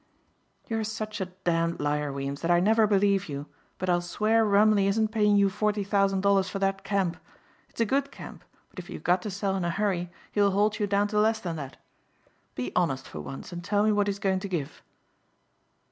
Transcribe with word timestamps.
"You're 0.67 0.83
such 0.83 1.21
a 1.21 1.25
damned 1.27 1.79
liar, 1.79 2.11
Weems, 2.11 2.41
that 2.41 2.49
I 2.49 2.59
never 2.59 2.87
believe 2.87 3.29
you 3.29 3.45
but 3.77 3.87
I'll 3.87 4.01
swear 4.01 4.43
Rumleigh 4.43 4.87
isn't 4.87 5.09
paying 5.09 5.35
you 5.35 5.47
forty 5.47 5.83
thousand 5.83 6.21
dollars 6.21 6.49
for 6.49 6.57
that 6.57 6.83
camp. 6.83 7.17
It's 7.69 7.79
a 7.81 7.85
good 7.85 8.09
camp 8.09 8.43
but 8.71 8.79
if 8.79 8.89
you've 8.89 9.03
got 9.03 9.21
to 9.21 9.29
sell 9.29 9.55
in 9.55 9.63
a 9.63 9.69
hurry 9.69 10.09
he'll 10.31 10.49
hold 10.57 10.79
you 10.79 10.87
down 10.87 11.07
to 11.09 11.19
less 11.19 11.39
than 11.39 11.57
that. 11.57 11.77
Be 12.55 12.71
honest 12.75 13.07
for 13.07 13.21
once 13.21 13.53
and 13.53 13.63
tell 13.63 13.83
me 13.83 13.91
what 13.91 14.07
he's 14.07 14.17
going 14.17 14.39
to 14.39 14.47
give." 14.47 14.81